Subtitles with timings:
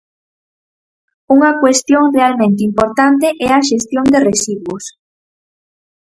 [1.35, 4.85] Unha cuestión realmente importante é a xestión de residuos.